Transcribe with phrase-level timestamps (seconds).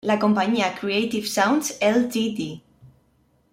[0.03, 2.63] La compañía Creative Sounds, Ltd.